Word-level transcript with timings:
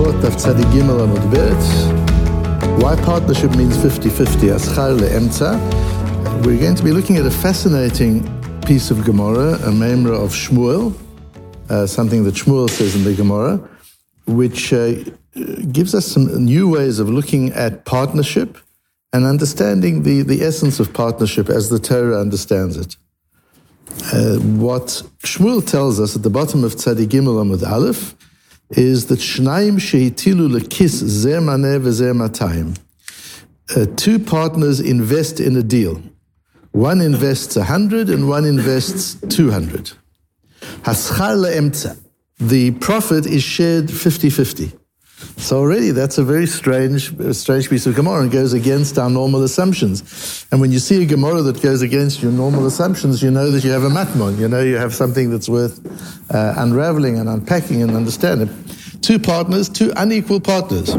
Avot 0.00 0.64
Gimel 0.72 1.00
Amud 1.04 1.30
Bet. 1.30 2.82
Why 2.82 2.96
partnership 3.02 3.54
means 3.54 3.76
50-50, 3.76 4.54
Aschar 4.56 4.98
le'emtza. 4.98 5.58
We're 6.42 6.58
going 6.58 6.74
to 6.74 6.82
be 6.82 6.90
looking 6.90 7.18
at 7.18 7.26
a 7.26 7.30
fascinating 7.30 8.24
piece 8.62 8.90
of 8.90 9.04
Gemara, 9.04 9.56
a 9.56 9.70
memra 9.70 10.16
of 10.24 10.30
Shmuel, 10.32 10.94
uh, 11.68 11.86
something 11.86 12.24
that 12.24 12.34
Shmuel 12.34 12.70
says 12.70 12.96
in 12.96 13.04
the 13.04 13.12
Gemara, 13.12 13.58
which 14.26 14.72
uh, 14.72 14.94
gives 15.70 15.94
us 15.94 16.06
some 16.06 16.46
new 16.46 16.70
ways 16.70 16.98
of 16.98 17.10
looking 17.10 17.52
at 17.52 17.84
partnership 17.84 18.56
and 19.12 19.26
understanding 19.26 20.04
the, 20.04 20.22
the 20.22 20.40
essence 20.40 20.80
of 20.80 20.94
partnership 20.94 21.50
as 21.50 21.68
the 21.68 21.78
Torah 21.78 22.18
understands 22.18 22.78
it. 22.78 22.96
Uh, 24.14 24.36
what 24.38 25.02
Shmuel 25.24 25.66
tells 25.66 26.00
us 26.00 26.16
at 26.16 26.22
the 26.22 26.30
bottom 26.30 26.64
of 26.64 26.76
Tzadik 26.76 27.08
Gimel 27.08 27.44
Amud 27.44 27.68
Aleph 27.70 28.14
is 28.70 29.06
that 29.06 29.18
Shnaim 29.18 29.76
Shehitilu 29.76 30.48
Lekis 30.48 30.90
Zer 30.90 31.40
Maneh 31.40 31.80
Vezer 31.80 32.14
Matayim. 32.14 32.78
Uh, 33.74 33.86
two 33.96 34.18
partners 34.18 34.80
invest 34.80 35.40
in 35.40 35.56
a 35.56 35.62
deal. 35.62 36.02
One 36.72 37.00
invests 37.00 37.56
100 37.56 38.08
and 38.08 38.28
one 38.28 38.44
invests 38.44 39.16
200. 39.28 39.92
Haschar 40.82 41.36
le'emtza. 41.36 41.98
The 42.38 42.70
profit 42.72 43.26
is 43.26 43.42
shared 43.42 43.90
50 43.90 44.30
50. 44.30 44.72
So 45.36 45.58
already 45.58 45.90
that's 45.90 46.18
a 46.18 46.24
very 46.24 46.46
strange, 46.46 47.12
strange 47.36 47.68
piece 47.68 47.86
of 47.86 47.94
Gemara 47.94 48.22
and 48.22 48.30
goes 48.30 48.52
against 48.52 48.98
our 48.98 49.10
normal 49.10 49.42
assumptions. 49.42 50.46
And 50.50 50.60
when 50.60 50.70
you 50.72 50.78
see 50.78 51.02
a 51.02 51.06
Gemara 51.06 51.42
that 51.42 51.62
goes 51.62 51.82
against 51.82 52.22
your 52.22 52.32
normal 52.32 52.66
assumptions, 52.66 53.22
you 53.22 53.30
know 53.30 53.50
that 53.50 53.64
you 53.64 53.70
have 53.70 53.84
a 53.84 53.88
matmon. 53.88 54.38
You 54.38 54.48
know 54.48 54.60
you 54.60 54.76
have 54.76 54.94
something 54.94 55.30
that's 55.30 55.48
worth 55.48 55.80
uh, 56.34 56.54
unraveling 56.56 57.18
and 57.18 57.28
unpacking 57.28 57.82
and 57.82 57.92
understanding. 57.92 58.48
Two 59.02 59.18
partners, 59.18 59.68
two 59.68 59.92
unequal 59.96 60.40
partners. 60.40 60.94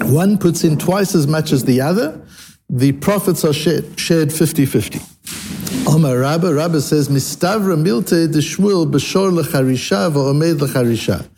One 0.00 0.38
puts 0.38 0.64
in 0.64 0.76
twice 0.76 1.14
as 1.14 1.26
much 1.26 1.52
as 1.52 1.64
the 1.64 1.80
other. 1.80 2.20
The 2.68 2.92
profits 2.92 3.44
are 3.44 3.52
shared, 3.52 3.98
shared 3.98 4.30
50-50. 4.30 5.12
Omar 5.86 6.18
Rabba, 6.18 6.52
Rabba 6.54 6.80
says, 6.80 7.08
Mistavra 7.08 7.76
milte 7.76 8.30
de 8.30 8.38
shmuel 8.38 8.90
b'shor 8.90 9.30
lecharisha 9.30 10.10
v'omed 10.10 10.58
lecharisha. 10.58 11.28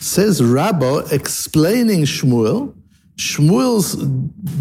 Says 0.00 0.42
Rabba, 0.42 1.04
explaining 1.12 2.02
Shmuel, 2.02 2.74
Shmuel's 3.16 3.96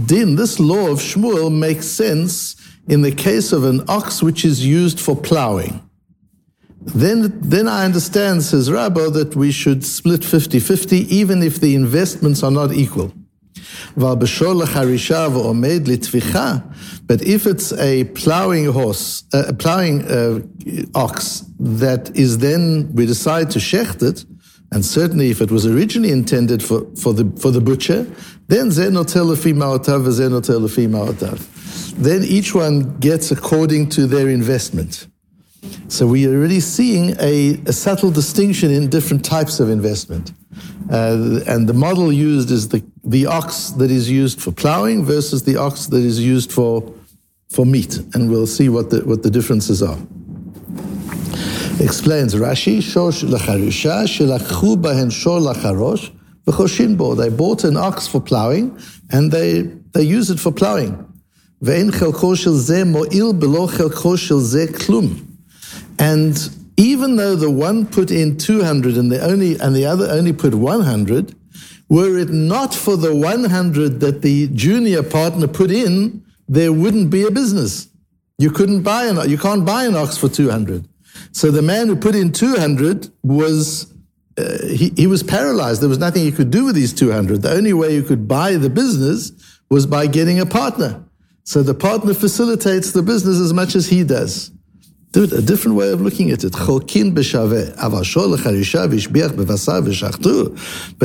din, 0.06 0.36
this 0.36 0.60
law 0.60 0.90
of 0.90 1.00
Shmuel 1.00 1.50
makes 1.50 1.88
sense 1.88 2.58
in 2.90 3.04
the 3.04 3.12
case 3.12 3.54
of 3.54 3.64
an 3.64 3.84
ox 3.88 4.22
which 4.22 4.44
is 4.44 4.66
used 4.66 5.00
for 5.00 5.16
plowing. 5.16 5.82
Then, 6.82 7.40
then 7.40 7.70
I 7.70 7.86
understand, 7.86 8.44
says 8.44 8.70
Rabba, 8.70 9.12
that 9.12 9.36
we 9.36 9.52
should 9.52 9.86
split 9.86 10.22
50-50 10.22 11.08
even 11.08 11.42
if 11.42 11.62
the 11.62 11.74
investments 11.74 12.44
are 12.44 12.52
not 12.52 12.74
equal. 12.74 13.14
But 13.96 14.24
if 17.22 17.48
it's 17.48 17.74
a 17.74 18.04
plowing 18.04 18.66
horse, 18.66 19.24
uh, 19.34 19.44
a 19.48 19.54
plowing 19.54 20.06
uh, 20.06 20.42
ox 20.96 21.46
that 21.60 22.12
is 22.16 22.38
then, 22.40 22.94
we 22.94 23.06
decide 23.06 23.52
to 23.52 23.60
shecht 23.60 24.02
it, 24.04 24.26
and 24.72 24.86
certainly 24.86 25.32
if 25.32 25.42
it 25.42 25.52
was 25.52 25.66
originally 25.66 26.12
intended 26.12 26.62
for, 26.62 26.86
for, 26.96 27.14
the, 27.14 27.26
for 27.40 27.52
the 27.52 27.62
butcher, 27.62 28.04
then 28.48 28.70
then 31.98 32.24
each 32.24 32.54
one 32.54 32.98
gets 33.00 33.32
according 33.32 33.90
to 33.90 34.06
their 34.06 34.30
investment. 34.30 35.08
So 35.88 36.08
we 36.08 36.26
are 36.28 36.36
already 36.36 36.60
seeing 36.60 37.16
a, 37.20 37.60
a 37.66 37.74
subtle 37.74 38.12
distinction 38.12 38.72
in 38.72 38.90
different 38.90 39.26
types 39.26 39.60
of 39.60 39.70
investment. 39.70 40.34
Uh, 40.92 41.42
and 41.48 41.68
the 41.68 41.74
model 41.74 42.14
used 42.14 42.52
is 42.52 42.70
the, 42.70 42.84
the 43.04 43.26
ox 43.26 43.72
that 43.72 43.92
is 43.92 44.10
used 44.10 44.40
for 44.40 44.52
plowing 44.52 45.04
versus 45.04 45.44
the 45.44 45.58
ox 45.58 45.88
that 45.88 46.04
is 46.04 46.20
used 46.20 46.52
for, 46.52 46.94
for 47.50 47.66
meat. 47.66 48.00
And 48.14 48.30
we'll 48.30 48.48
see 48.48 48.70
what 48.70 48.90
the, 48.90 49.02
what 49.02 49.24
the 49.24 49.30
differences 49.30 49.84
are 49.84 49.98
explains 51.80 52.36
Rashi, 52.36 52.82
Shor 52.82 53.12
Lacharisha, 53.12 54.04
Shelakhu 54.06 54.82
Bahen 54.82 55.12
Shor 55.12 55.40
Lacharosh, 55.40 56.12
V'choshin. 56.46 57.18
They 57.18 57.30
bought 57.30 57.64
an 57.64 57.78
ox 57.78 58.08
for 58.08 58.22
plowing 58.22 58.78
and 59.12 59.32
they, 59.32 59.62
they 59.94 60.04
use 60.04 60.30
it 60.30 60.40
for 60.40 60.52
plowing. 60.52 61.06
Ve'en 61.62 61.92
zeh 61.92 62.88
mo'il 62.90 63.34
below 63.34 63.68
zeh 63.68 64.68
klum. 64.68 65.26
And 65.98 66.50
even 66.78 67.18
though 67.18 67.36
the 67.36 67.52
one 67.52 67.86
put 67.86 68.10
in 68.10 68.38
200 68.38 68.96
and 68.96 69.12
the 69.12 69.22
only 69.22 69.60
and 69.60 69.76
the 69.76 69.86
other 69.86 70.10
only 70.10 70.32
put 70.32 70.56
100, 70.56 71.36
were 71.90 72.18
it 72.18 72.30
not 72.30 72.74
for 72.74 72.96
the 72.96 73.14
100 73.14 74.00
that 74.00 74.22
the 74.22 74.48
junior 74.50 75.04
partner 75.04 75.48
put 75.48 75.72
in, 75.72 76.24
there 76.48 76.72
wouldn't 76.72 77.10
be 77.10 77.24
a 77.24 77.32
business. 77.32 77.90
You 78.38 78.50
couldn't 78.52 78.84
buy 78.84 79.06
an 79.06 79.30
you 79.30 79.38
can't 79.38 79.66
buy 79.66 79.84
an 79.86 79.96
ox 79.96 80.18
for 80.18 80.30
200. 80.30 80.88
So 81.32 81.52
the 81.52 81.62
man 81.62 81.88
who 81.88 81.96
put 81.96 82.16
in 82.16 82.32
200 82.32 83.10
was, 83.24 83.94
uh, 84.38 84.68
he, 84.68 84.92
he 84.96 85.08
was 85.08 85.24
paralyzed. 85.24 85.82
There 85.82 85.90
was 85.90 86.00
nothing 86.00 86.24
he 86.24 86.32
could 86.32 86.52
do 86.52 86.66
with 86.66 86.76
these 86.76 86.94
200. 86.94 87.42
The 87.42 87.52
only 87.52 87.74
way 87.74 87.94
you 87.94 88.04
could 88.04 88.28
buy 88.28 88.56
the 88.56 88.70
business 88.70 89.32
was 89.70 89.86
by 89.86 90.08
getting 90.08 90.40
a 90.40 90.46
partner. 90.46 91.04
So 91.44 91.64
the 91.64 91.74
partner 91.74 92.14
facilitates 92.14 92.92
the 92.92 93.02
business 93.02 93.40
as 93.40 93.54
much 93.54 93.76
as 93.76 93.88
he 93.88 94.04
does. 94.04 94.52
Dude, 95.12 95.34
a 95.34 95.42
different 95.42 95.76
way 95.76 95.92
of 95.92 96.02
looking 96.02 96.30
at 96.30 96.44
it. 96.44 96.54
But 96.54 96.94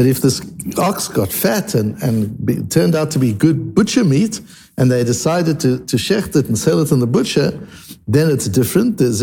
if 0.04 0.20
this 0.20 0.42
ox 0.76 1.08
got 1.08 1.32
fat 1.32 1.74
and, 1.74 2.02
and 2.02 2.70
turned 2.70 2.94
out 2.94 3.10
to 3.12 3.18
be 3.18 3.32
good 3.32 3.74
butcher 3.74 4.04
meat, 4.04 4.42
and 4.76 4.90
they 4.90 5.04
decided 5.04 5.60
to, 5.60 5.78
to 5.86 5.96
shecht 5.96 6.34
it 6.36 6.46
and 6.46 6.58
sell 6.58 6.80
it 6.80 6.90
in 6.90 6.98
the 6.98 7.06
butcher, 7.06 7.52
then 8.08 8.30
it's 8.30 8.48
different. 8.48 8.98
Because 8.98 9.22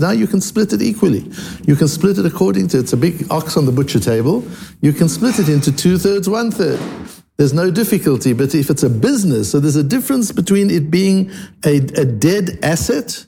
now 0.00 0.10
you 0.10 0.26
can 0.26 0.40
split 0.40 0.72
it 0.72 0.82
equally. 0.82 1.30
You 1.64 1.76
can 1.76 1.88
split 1.88 2.18
it 2.18 2.26
according 2.26 2.68
to, 2.68 2.78
it's 2.78 2.92
a 2.92 2.96
big 2.96 3.26
ox 3.30 3.56
on 3.56 3.66
the 3.66 3.72
butcher 3.72 3.98
table. 3.98 4.44
You 4.80 4.92
can 4.92 5.08
split 5.08 5.38
it 5.38 5.48
into 5.48 5.74
two 5.74 5.98
thirds, 5.98 6.28
one 6.28 6.50
third. 6.50 6.78
There's 7.36 7.52
no 7.52 7.70
difficulty, 7.70 8.32
but 8.32 8.54
if 8.54 8.70
it's 8.70 8.82
a 8.82 8.88
business, 8.88 9.50
so 9.50 9.60
there's 9.60 9.76
a 9.76 9.82
difference 9.82 10.32
between 10.32 10.70
it 10.70 10.90
being 10.90 11.30
a, 11.66 11.76
a 11.76 12.06
dead 12.06 12.58
asset 12.62 13.26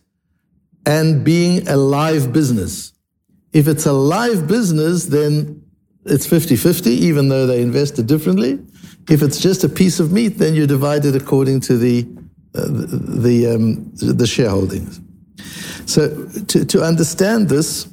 and 0.87 1.23
being 1.25 1.69
a 1.69 1.77
live 1.77 2.33
business. 2.33 2.95
If 3.53 3.69
it's 3.69 3.85
a 3.85 3.93
live 3.93 4.47
business, 4.47 5.07
then 5.07 5.63
it's 6.07 6.27
50-50, 6.27 6.87
even 6.87 7.29
though 7.29 7.47
they 7.47 7.61
invested 7.61 8.07
differently. 8.07 8.59
If 9.09 9.23
it's 9.23 9.41
just 9.41 9.65
a 9.65 9.69
piece 9.69 10.01
of 10.01 10.13
meat, 10.13 10.39
then 10.39 10.55
you 10.55 10.67
divide 10.67 11.05
it 11.05 11.17
according 11.17 11.61
to 11.63 11.79
the 11.79 12.07
uh, 12.55 12.67
the 12.69 13.55
um, 13.55 13.91
the 13.95 14.25
shareholdings. 14.25 15.01
So 15.87 16.27
to, 16.49 16.65
to 16.65 16.83
understand 16.83 17.49
this, 17.49 17.89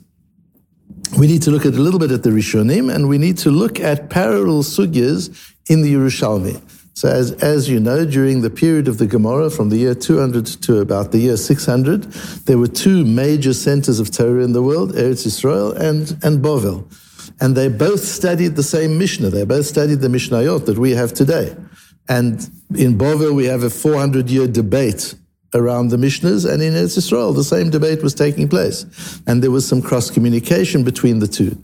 we 1.17 1.27
need 1.27 1.41
to 1.43 1.51
look 1.51 1.65
at 1.65 1.73
a 1.73 1.81
little 1.81 1.99
bit 1.99 2.11
at 2.11 2.23
the 2.23 2.31
Rishonim, 2.31 2.93
and 2.93 3.07
we 3.07 3.17
need 3.17 3.37
to 3.39 3.51
look 3.51 3.79
at 3.79 4.09
parallel 4.09 4.63
sugyas 4.63 5.53
in 5.69 5.81
the 5.81 5.93
Yerushalmi. 5.93 6.61
So 6.95 7.09
as, 7.09 7.33
as 7.43 7.67
you 7.67 7.81
know, 7.81 8.05
during 8.05 8.41
the 8.41 8.49
period 8.49 8.87
of 8.87 8.99
the 8.99 9.05
Gemara, 9.05 9.49
from 9.49 9.69
the 9.69 9.75
year 9.75 9.93
200 9.93 10.45
to 10.45 10.79
about 10.79 11.11
the 11.11 11.17
year 11.19 11.35
600, 11.35 12.03
there 12.45 12.57
were 12.57 12.67
two 12.67 13.05
major 13.05 13.53
centers 13.53 13.99
of 13.99 14.11
Torah 14.11 14.43
in 14.43 14.53
the 14.53 14.61
world, 14.61 14.93
Eretz 14.93 15.25
Israel 15.25 15.73
and, 15.73 16.17
and 16.23 16.41
Bovel. 16.41 16.87
And 17.41 17.55
they 17.55 17.67
both 17.67 18.03
studied 18.03 18.55
the 18.55 18.63
same 18.63 18.97
Mishnah. 18.97 19.29
They 19.29 19.45
both 19.45 19.65
studied 19.65 19.99
the 19.99 20.07
Mishnayot 20.07 20.65
that 20.65 20.77
we 20.77 20.91
have 20.91 21.13
today. 21.13 21.55
And 22.07 22.49
in 22.75 22.97
Bovel, 22.97 23.33
we 23.33 23.45
have 23.45 23.63
a 23.63 23.69
400 23.69 24.29
year 24.29 24.47
debate 24.47 25.15
around 25.55 25.87
the 25.87 25.97
Mishnahs, 25.97 26.51
and 26.51 26.61
in 26.61 26.73
Eretz 26.73 26.97
Israel, 26.97 27.31
the 27.31 27.43
same 27.43 27.69
debate 27.69 28.03
was 28.03 28.13
taking 28.13 28.49
place. 28.49 28.85
And 29.25 29.41
there 29.41 29.51
was 29.51 29.65
some 29.65 29.81
cross 29.81 30.11
communication 30.11 30.83
between 30.83 31.19
the 31.19 31.27
two. 31.27 31.57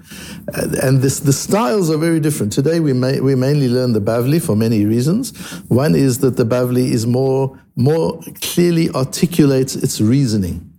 Uh, 0.54 0.68
and 0.82 1.02
this, 1.02 1.20
the 1.20 1.34
styles 1.34 1.90
are 1.90 1.98
very 1.98 2.22
different. 2.22 2.54
Today, 2.54 2.80
we, 2.80 2.94
may, 2.94 3.20
we 3.20 3.36
mainly 3.36 3.68
learn 3.68 3.92
the 3.92 4.00
Bavli 4.00 4.42
for 4.42 4.56
many 4.56 4.86
reasons. 4.86 5.38
One 5.68 5.94
is 5.94 6.20
that 6.20 6.38
the 6.38 6.46
Bavli 6.46 6.90
is 6.90 7.06
more, 7.06 7.60
more 7.76 8.22
clearly 8.42 8.90
articulates 8.92 9.76
its 9.76 10.00
reasoning 10.00 10.71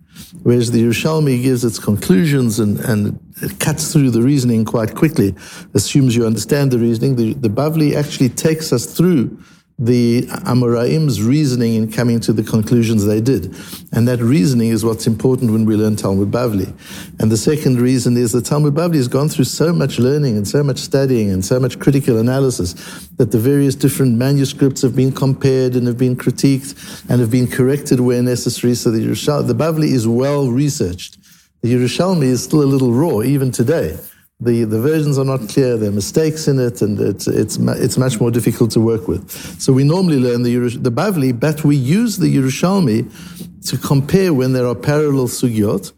whereas 0.43 0.71
the 0.71 0.83
Yerushalmi 0.83 1.41
gives 1.41 1.63
its 1.63 1.79
conclusions 1.79 2.59
and, 2.59 2.79
and 2.81 3.19
it 3.41 3.59
cuts 3.59 3.91
through 3.91 4.11
the 4.11 4.21
reasoning 4.21 4.65
quite 4.65 4.95
quickly, 4.95 5.33
assumes 5.73 6.15
you 6.15 6.25
understand 6.25 6.71
the 6.71 6.79
reasoning. 6.79 7.15
The, 7.15 7.33
the 7.33 7.49
Bavli 7.49 7.95
actually 7.95 8.29
takes 8.29 8.71
us 8.71 8.85
through 8.85 9.37
the 9.85 10.27
Amoraim's 10.45 11.21
reasoning 11.21 11.75
in 11.75 11.91
coming 11.91 12.19
to 12.21 12.31
the 12.31 12.43
conclusions 12.43 13.05
they 13.05 13.19
did. 13.19 13.53
And 13.91 14.07
that 14.07 14.19
reasoning 14.19 14.69
is 14.69 14.85
what's 14.85 15.07
important 15.07 15.51
when 15.51 15.65
we 15.65 15.75
learn 15.75 15.95
Talmud 15.95 16.31
Bavli. 16.31 16.73
And 17.19 17.31
the 17.31 17.37
second 17.37 17.81
reason 17.81 18.15
is 18.15 18.31
that 18.31 18.45
Talmud 18.45 18.73
Bavli 18.73 18.95
has 18.95 19.07
gone 19.07 19.27
through 19.29 19.45
so 19.45 19.73
much 19.73 19.99
learning 19.99 20.37
and 20.37 20.47
so 20.47 20.63
much 20.63 20.79
studying 20.79 21.31
and 21.31 21.43
so 21.43 21.59
much 21.59 21.79
critical 21.79 22.17
analysis 22.17 22.73
that 23.17 23.31
the 23.31 23.39
various 23.39 23.75
different 23.75 24.17
manuscripts 24.17 24.81
have 24.81 24.95
been 24.95 25.11
compared 25.11 25.75
and 25.75 25.85
have 25.85 25.97
been 25.97 26.15
critiqued 26.15 27.09
and 27.09 27.19
have 27.19 27.31
been 27.31 27.47
corrected 27.47 27.99
where 27.99 28.23
necessary. 28.23 28.75
So 28.75 28.89
the, 28.89 28.99
the 28.99 29.55
Bavli 29.55 29.91
is 29.91 30.07
well 30.07 30.47
researched. 30.47 31.17
The 31.61 31.73
Yerushalmi 31.73 32.23
is 32.23 32.43
still 32.43 32.61
a 32.61 32.65
little 32.65 32.93
raw 32.93 33.21
even 33.21 33.51
today. 33.51 33.97
The, 34.43 34.63
the 34.65 34.79
versions 34.79 35.17
are 35.17 35.25
not 35.25 35.47
clear, 35.49 35.77
there 35.77 35.89
are 35.89 35.93
mistakes 35.93 36.47
in 36.47 36.59
it, 36.59 36.81
and 36.81 36.99
it's, 36.99 37.27
it's, 37.27 37.57
it's 37.57 37.97
much 37.97 38.19
more 38.19 38.31
difficult 38.31 38.71
to 38.71 38.79
work 38.79 39.07
with. 39.07 39.29
So 39.61 39.73
we 39.73 39.83
normally 39.83 40.19
learn 40.19 40.43
the, 40.43 40.55
the 40.77 40.91
Bavli, 40.91 41.37
but 41.37 41.63
we 41.63 41.75
use 41.75 42.17
the 42.17 42.33
Yerushalmi 42.35 43.69
to 43.69 43.77
compare 43.77 44.33
when 44.33 44.53
there 44.53 44.67
are 44.67 44.75
parallel 44.75 45.27
sugyot, 45.27 45.91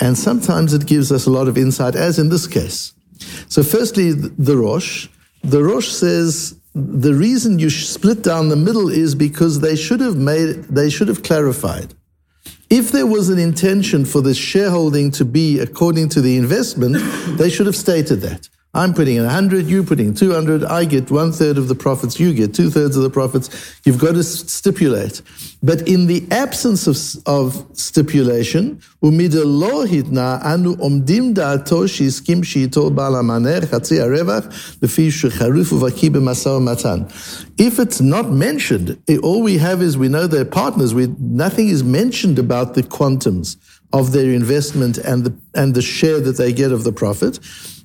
and 0.00 0.16
sometimes 0.16 0.72
it 0.72 0.86
gives 0.86 1.12
us 1.12 1.26
a 1.26 1.30
lot 1.30 1.48
of 1.48 1.58
insight, 1.58 1.94
as 1.94 2.18
in 2.18 2.28
this 2.30 2.46
case. 2.46 2.92
So 3.48 3.62
firstly, 3.62 4.12
the 4.12 4.56
Rosh. 4.56 5.08
The 5.42 5.62
Rosh 5.62 5.88
says 5.88 6.58
the 6.74 7.14
reason 7.14 7.58
you 7.58 7.70
split 7.70 8.22
down 8.22 8.48
the 8.48 8.56
middle 8.56 8.88
is 8.88 9.14
because 9.14 9.60
they 9.60 9.76
should 9.76 10.00
have 10.00 10.16
made, 10.16 10.64
they 10.64 10.88
should 10.88 11.08
have 11.08 11.22
clarified 11.22 11.94
if 12.70 12.92
there 12.92 13.06
was 13.06 13.28
an 13.28 13.38
intention 13.38 14.04
for 14.04 14.20
the 14.20 14.32
shareholding 14.32 15.10
to 15.10 15.24
be 15.24 15.58
according 15.58 16.08
to 16.10 16.20
the 16.20 16.36
investment, 16.36 16.96
they 17.36 17.50
should 17.50 17.66
have 17.66 17.76
stated 17.76 18.20
that. 18.20 18.48
I'm 18.72 18.94
putting 18.94 19.16
in 19.16 19.24
100, 19.24 19.66
you 19.66 19.82
putting 19.82 20.14
200, 20.14 20.62
I 20.62 20.84
get 20.84 21.10
one 21.10 21.32
third 21.32 21.58
of 21.58 21.66
the 21.66 21.74
profits, 21.74 22.20
you 22.20 22.32
get 22.32 22.54
two 22.54 22.70
thirds 22.70 22.96
of 22.96 23.02
the 23.02 23.10
profits. 23.10 23.80
You've 23.84 23.98
got 23.98 24.12
to 24.12 24.22
stipulate. 24.22 25.22
But 25.60 25.88
in 25.88 26.06
the 26.06 26.24
absence 26.30 26.86
of, 26.86 26.96
of 27.26 27.66
stipulation, 27.76 28.80
if 37.58 37.78
it's 37.78 38.00
not 38.00 38.30
mentioned, 38.30 39.02
eh, 39.08 39.16
all 39.16 39.42
we 39.42 39.58
have 39.58 39.82
is 39.82 39.98
we 39.98 40.08
know 40.08 40.26
they're 40.28 40.44
partners. 40.44 40.94
We, 40.94 41.08
nothing 41.18 41.68
is 41.68 41.82
mentioned 41.82 42.38
about 42.38 42.74
the 42.74 42.82
quantums 42.84 43.56
of 43.92 44.12
their 44.12 44.30
investment 44.30 44.98
and 44.98 45.24
the, 45.24 45.34
and 45.54 45.74
the 45.74 45.82
share 45.82 46.20
that 46.20 46.36
they 46.36 46.52
get 46.52 46.72
of 46.72 46.84
the 46.84 46.92
profit 46.92 47.38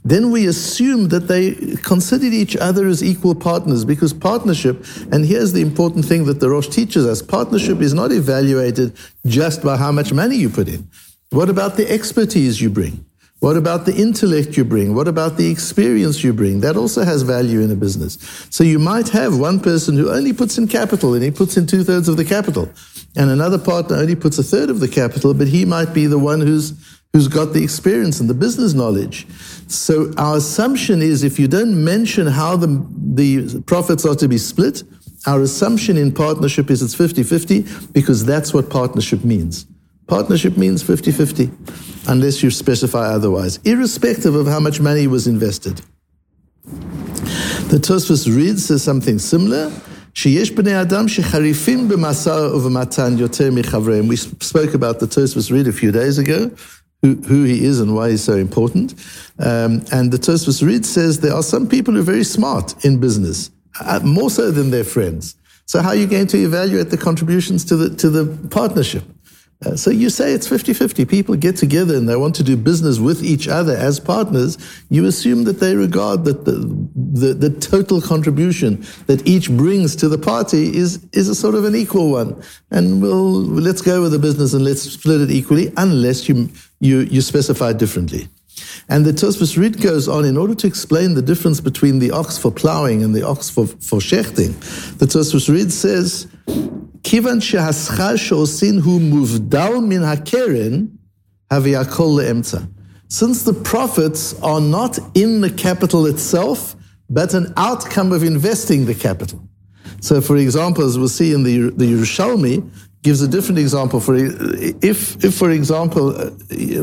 then 0.05 0.29
we 0.29 0.45
assume 0.45 1.09
that 1.09 1.27
they 1.27 1.55
considered 1.77 2.31
each 2.31 2.55
other 2.55 2.85
as 2.85 3.03
equal 3.03 3.33
partners 3.33 3.83
because 3.83 4.13
partnership, 4.13 4.85
and 5.11 5.25
here's 5.25 5.51
the 5.51 5.63
important 5.63 6.05
thing 6.05 6.25
that 6.25 6.39
the 6.39 6.47
Rosh 6.47 6.67
teaches 6.67 7.07
us 7.07 7.23
partnership 7.23 7.81
is 7.81 7.95
not 7.95 8.11
evaluated 8.11 8.95
just 9.25 9.63
by 9.63 9.77
how 9.77 9.91
much 9.91 10.13
money 10.13 10.35
you 10.35 10.47
put 10.47 10.67
in. 10.67 10.87
What 11.31 11.49
about 11.49 11.75
the 11.75 11.89
expertise 11.89 12.61
you 12.61 12.69
bring? 12.69 13.03
What 13.39 13.57
about 13.57 13.87
the 13.87 13.95
intellect 13.95 14.55
you 14.55 14.63
bring? 14.63 14.93
What 14.93 15.07
about 15.07 15.37
the 15.37 15.49
experience 15.49 16.23
you 16.23 16.33
bring? 16.33 16.61
That 16.61 16.77
also 16.77 17.03
has 17.03 17.23
value 17.23 17.61
in 17.61 17.71
a 17.71 17.75
business. 17.75 18.19
So 18.51 18.63
you 18.63 18.77
might 18.77 19.09
have 19.09 19.39
one 19.39 19.59
person 19.59 19.97
who 19.97 20.11
only 20.11 20.33
puts 20.33 20.59
in 20.59 20.67
capital 20.67 21.15
and 21.15 21.23
he 21.23 21.31
puts 21.31 21.57
in 21.57 21.65
two 21.65 21.83
thirds 21.83 22.07
of 22.07 22.15
the 22.15 22.25
capital, 22.25 22.71
and 23.15 23.29
another 23.29 23.57
partner 23.57 23.97
only 23.97 24.15
puts 24.15 24.37
a 24.37 24.43
third 24.43 24.69
of 24.69 24.79
the 24.79 24.87
capital, 24.87 25.33
but 25.33 25.47
he 25.47 25.65
might 25.65 25.93
be 25.93 26.05
the 26.05 26.19
one 26.19 26.41
who's 26.41 26.73
who's 27.15 27.29
got 27.29 27.53
the 27.53 27.63
experience 27.63 28.19
and 28.19 28.29
the 28.29 28.33
business 28.33 28.73
knowledge. 28.73 29.25
So 29.67 30.11
our 30.17 30.35
assumption 30.35 31.01
is 31.01 31.23
if 31.23 31.39
you 31.39 31.47
don't 31.47 31.81
mention 31.81 32.27
how 32.27 32.57
the, 32.57 32.85
the 33.15 33.61
profits 33.61 34.05
are 34.05 34.15
to 34.15 34.27
be 34.27 34.37
split, 34.37 34.83
our 35.25 35.41
assumption 35.41 35.95
in 35.95 36.13
partnership 36.13 36.69
is 36.69 36.81
it's 36.81 36.93
50-50 36.93 37.93
because 37.93 38.25
that's 38.25 38.53
what 38.53 38.69
partnership 38.69 39.23
means. 39.23 39.65
Partnership 40.07 40.57
means 40.57 40.83
50-50 40.83 42.09
unless 42.09 42.43
you 42.43 42.51
specify 42.51 43.05
otherwise, 43.07 43.59
irrespective 43.63 44.35
of 44.35 44.45
how 44.45 44.59
much 44.59 44.81
money 44.81 45.07
was 45.07 45.25
invested. 45.25 45.81
The 46.65 47.77
Tosfos 47.77 48.27
Rid 48.27 48.59
says 48.59 48.83
something 48.83 49.19
similar. 49.19 49.71
שיש 50.15 50.51
בני 50.51 50.81
אדם 50.81 51.07
שחריפים 51.07 51.87
במשא 51.87 52.49
ובמתן 52.53 53.15
יותר 53.17 53.51
מחבריהם. 53.51 54.09
We 54.09 54.15
spoke 54.43 54.73
about 54.73 54.99
the 54.99 55.07
Tosfos 55.07 55.51
Rid 55.51 55.67
a 55.67 55.73
few 55.73 55.91
days 55.91 56.17
ago, 56.17 56.49
who, 57.01 57.15
who 57.27 57.43
he 57.43 57.65
is 57.65 57.79
and 57.81 57.93
why 57.93 58.11
he's 58.11 58.23
so 58.23 58.35
important. 58.47 58.95
Um, 59.39 59.71
and 59.91 60.11
the 60.11 60.17
Tosfos 60.17 60.65
Rid 60.65 60.85
says 60.85 61.19
there 61.19 61.33
are 61.33 61.43
some 61.43 61.67
people 61.67 61.93
who 61.93 61.99
are 61.99 62.11
very 62.15 62.23
smart 62.23 62.85
in 62.85 62.99
business, 62.99 63.51
uh, 63.81 63.99
more 64.03 64.29
so 64.29 64.51
than 64.51 64.71
their 64.71 64.85
friends. 64.85 65.35
So 65.65 65.81
how 65.81 65.89
are 65.89 66.01
you 66.03 66.07
going 66.07 66.27
to 66.27 66.37
evaluate 66.37 66.89
the 66.91 66.97
contributions 66.97 67.65
to 67.65 67.75
the, 67.75 67.87
to 67.97 68.09
the 68.09 68.25
partnership? 68.49 69.03
Uh, 69.63 69.75
so 69.75 69.89
you 69.89 70.09
say 70.09 70.33
it's 70.33 70.47
50-50. 70.47 71.07
People 71.07 71.35
get 71.35 71.55
together 71.55 71.95
and 71.95 72.09
they 72.09 72.15
want 72.15 72.35
to 72.35 72.43
do 72.43 72.57
business 72.57 72.99
with 72.99 73.23
each 73.23 73.47
other 73.47 73.75
as 73.75 73.99
partners. 73.99 74.57
You 74.89 75.05
assume 75.05 75.45
that 75.45 75.59
they 75.59 75.75
regard 75.75 76.25
that 76.25 76.43
the, 76.43 76.57
the, 76.95 77.33
the, 77.33 77.49
total 77.49 78.01
contribution 78.01 78.85
that 79.07 79.25
each 79.25 79.49
brings 79.49 79.95
to 79.97 80.09
the 80.09 80.17
party 80.17 80.75
is, 80.75 81.07
is 81.13 81.29
a 81.29 81.35
sort 81.35 81.55
of 81.55 81.63
an 81.63 81.73
equal 81.73 82.11
one. 82.11 82.41
And 82.69 83.01
we'll, 83.01 83.41
let's 83.41 83.81
go 83.81 84.01
with 84.01 84.11
the 84.11 84.19
business 84.19 84.53
and 84.53 84.63
let's 84.63 84.81
split 84.81 85.21
it 85.21 85.31
equally 85.31 85.71
unless 85.77 86.27
you, 86.27 86.49
you, 86.81 86.99
you 86.99 87.21
specify 87.21 87.71
differently. 87.71 88.27
And 88.89 89.05
the 89.05 89.11
Tosfos 89.11 89.57
Rid 89.57 89.81
goes 89.81 90.07
on, 90.07 90.25
in 90.25 90.37
order 90.37 90.55
to 90.55 90.67
explain 90.67 91.13
the 91.13 91.21
difference 91.21 91.59
between 91.59 91.99
the 91.99 92.11
ox 92.11 92.37
for 92.37 92.51
plowing 92.51 93.03
and 93.03 93.15
the 93.15 93.23
ox 93.23 93.49
for, 93.49 93.67
for 93.67 93.99
shechting, 93.99 94.53
the 94.97 95.05
Tosfos 95.05 95.49
Rid 95.49 95.71
says, 95.71 96.27
כיוון 97.04 97.40
שהשכר 97.40 98.16
שעושים 98.16 98.80
הוא 98.82 99.00
מובדל 99.00 99.72
מן 99.88 100.02
הקרן, 100.02 100.84
הווה 101.52 101.80
הכל 101.80 102.20
לאמצע. 102.22 102.58
Since 103.08 103.42
the 103.42 103.52
profits 103.52 104.34
are 104.40 104.60
not 104.60 104.98
in 105.14 105.40
the 105.40 105.50
capital 105.50 106.06
itself, 106.06 106.76
but 107.08 107.34
an 107.34 107.52
outcome 107.56 108.12
of 108.12 108.22
investing 108.22 108.86
the 108.86 108.94
capital. 108.94 109.40
So, 110.00 110.20
for 110.20 110.36
example, 110.36 110.84
as 110.84 110.96
we'll 110.96 111.08
see 111.08 111.32
in 111.32 111.42
the, 111.42 111.70
the 111.70 111.92
Yerushalmi, 111.92 112.62
gives 113.02 113.22
a 113.22 113.28
different 113.28 113.58
example. 113.58 113.98
For 113.98 114.14
if, 114.16 115.24
if 115.24 115.34
for 115.34 115.50
example, 115.50 116.16
uh, 116.16 116.30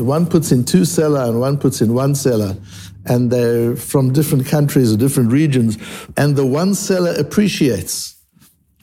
one 0.02 0.26
puts 0.26 0.52
in 0.52 0.64
two 0.64 0.84
seller 0.84 1.22
and 1.22 1.40
one 1.40 1.58
puts 1.58 1.80
in 1.80 1.94
one 1.94 2.14
seller, 2.14 2.56
and 3.06 3.30
they're 3.30 3.76
from 3.76 4.12
different 4.12 4.46
countries 4.46 4.92
or 4.92 4.96
different 4.96 5.32
regions, 5.32 5.78
and 6.16 6.36
the 6.36 6.44
one 6.44 6.74
seller 6.74 7.14
appreciates, 7.18 8.16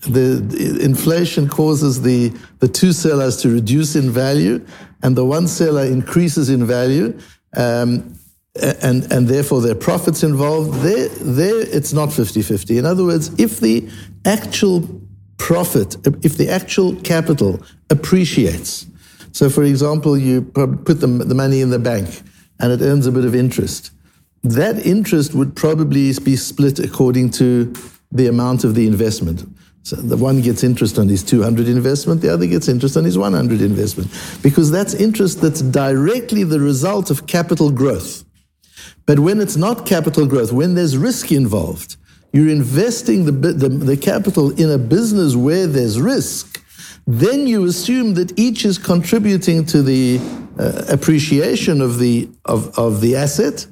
the, 0.02 0.79
inflation 0.82 1.49
causes 1.49 2.02
the, 2.02 2.32
the 2.61 2.69
two 2.69 2.93
sellers 2.93 3.37
to 3.38 3.49
reduce 3.52 3.97
in 3.97 4.11
value, 4.11 4.64
and 5.02 5.17
the 5.17 5.25
one 5.25 5.47
seller 5.47 5.85
increases 5.85 6.49
in 6.50 6.64
value, 6.64 7.19
um, 7.56 8.14
and, 8.82 9.11
and 9.12 9.29
therefore 9.29 9.61
their 9.61 9.75
profits 9.75 10.23
involved. 10.23 10.81
There, 10.81 11.08
there 11.08 11.61
it's 11.61 11.93
not 11.93 12.12
50 12.12 12.43
50. 12.43 12.79
In 12.79 12.87
other 12.87 13.05
words, 13.05 13.31
if 13.38 13.61
the 13.61 13.88
actual 14.25 14.88
profit, 15.38 15.97
if 16.25 16.37
the 16.37 16.49
actual 16.49 16.97
capital 16.97 17.62
appreciates, 17.90 18.87
so 19.33 19.49
for 19.49 19.62
example, 19.62 20.19
you 20.19 20.42
put 20.42 21.00
the, 21.00 21.07
the 21.07 21.35
money 21.35 21.61
in 21.61 21.71
the 21.71 21.78
bank 21.78 22.23
and 22.59 22.73
it 22.73 22.83
earns 22.83 23.07
a 23.07 23.12
bit 23.12 23.25
of 23.25 23.35
interest, 23.35 23.92
that 24.42 24.85
interest 24.85 25.35
would 25.35 25.54
probably 25.54 26.12
be 26.25 26.37
split 26.37 26.78
according 26.78 27.30
to 27.30 27.73
the 28.11 28.26
amount 28.26 28.64
of 28.64 28.75
the 28.75 28.87
investment. 28.87 29.45
So 29.82 29.96
the 29.96 30.16
one 30.16 30.42
gets 30.42 30.62
interest 30.62 30.99
on 30.99 31.08
his 31.08 31.22
200 31.22 31.66
investment, 31.66 32.20
the 32.20 32.32
other 32.32 32.46
gets 32.46 32.68
interest 32.68 32.96
on 32.96 33.04
his 33.04 33.16
100 33.16 33.60
investment, 33.62 34.10
because 34.42 34.70
that's 34.70 34.94
interest 34.94 35.40
that's 35.40 35.62
directly 35.62 36.44
the 36.44 36.60
result 36.60 37.10
of 37.10 37.26
capital 37.26 37.70
growth. 37.70 38.25
But 39.06 39.18
when 39.20 39.40
it's 39.40 39.56
not 39.56 39.87
capital 39.87 40.26
growth, 40.26 40.52
when 40.52 40.75
there's 40.75 40.96
risk 40.96 41.32
involved, 41.32 41.96
you're 42.32 42.49
investing 42.49 43.25
the, 43.25 43.32
the, 43.32 43.68
the 43.68 43.96
capital 43.96 44.50
in 44.60 44.70
a 44.70 44.78
business 44.78 45.34
where 45.34 45.66
there's 45.66 46.00
risk, 46.00 46.62
then 47.06 47.46
you 47.46 47.64
assume 47.64 48.14
that 48.14 48.38
each 48.38 48.64
is 48.64 48.78
contributing 48.78 49.64
to 49.66 49.82
the 49.82 50.20
uh, 50.58 50.84
appreciation 50.88 51.80
of 51.80 51.99
the, 51.99 52.28
of, 52.44 52.78
of 52.78 53.00
the 53.00 53.16
asset 53.16 53.66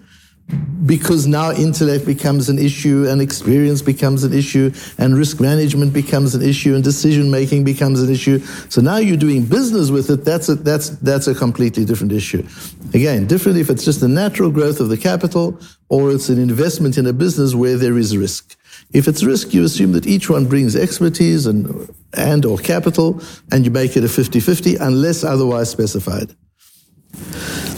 because 0.86 1.26
now 1.26 1.52
intellect 1.52 2.06
becomes 2.06 2.48
an 2.48 2.58
issue 2.58 3.06
and 3.06 3.20
experience 3.20 3.82
becomes 3.82 4.24
an 4.24 4.32
issue 4.32 4.72
and 4.96 5.16
risk 5.16 5.38
management 5.40 5.92
becomes 5.92 6.34
an 6.34 6.42
issue 6.42 6.74
and 6.74 6.82
decision 6.82 7.30
making 7.30 7.62
becomes 7.62 8.00
an 8.00 8.10
issue. 8.10 8.38
So 8.70 8.80
now 8.80 8.96
you're 8.96 9.18
doing 9.18 9.44
business 9.44 9.90
with 9.90 10.08
it. 10.10 10.24
That's 10.24 10.48
a, 10.48 10.54
that's, 10.54 10.90
that's 10.90 11.26
a 11.26 11.34
completely 11.34 11.84
different 11.84 12.12
issue. 12.12 12.46
Again, 12.94 13.26
different 13.26 13.58
if 13.58 13.68
it's 13.68 13.84
just 13.84 14.00
the 14.00 14.08
natural 14.08 14.50
growth 14.50 14.80
of 14.80 14.88
the 14.88 14.96
capital 14.96 15.60
or 15.90 16.10
it's 16.10 16.30
an 16.30 16.38
investment 16.38 16.96
in 16.96 17.06
a 17.06 17.12
business 17.12 17.54
where 17.54 17.76
there 17.76 17.98
is 17.98 18.16
risk. 18.16 18.56
If 18.94 19.08
it's 19.08 19.22
risk, 19.22 19.52
you 19.52 19.64
assume 19.64 19.92
that 19.92 20.06
each 20.06 20.30
one 20.30 20.46
brings 20.46 20.74
expertise 20.74 21.46
and, 21.46 21.94
and 22.14 22.46
or 22.46 22.56
capital 22.56 23.20
and 23.52 23.64
you 23.64 23.70
make 23.70 23.96
it 23.96 24.04
a 24.04 24.08
50-50 24.08 24.80
unless 24.80 25.22
otherwise 25.22 25.68
specified. 25.68 26.34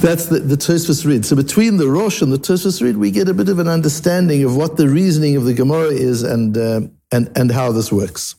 That's 0.00 0.26
the, 0.26 0.38
the 0.38 0.56
Tosfos. 0.56 1.24
So 1.26 1.36
between 1.36 1.76
the 1.76 1.86
Rosh 1.86 2.22
and 2.22 2.32
the 2.32 2.38
Tosfos 2.38 2.82
Rid, 2.82 2.96
we 2.96 3.10
get 3.10 3.28
a 3.28 3.34
bit 3.34 3.50
of 3.50 3.58
an 3.58 3.68
understanding 3.68 4.44
of 4.44 4.56
what 4.56 4.78
the 4.78 4.88
reasoning 4.88 5.36
of 5.36 5.44
the 5.44 5.52
Gemara 5.52 5.88
is 5.88 6.22
and, 6.22 6.56
uh, 6.56 6.80
and, 7.12 7.30
and 7.36 7.52
how 7.52 7.70
this 7.70 7.92
works. 7.92 8.34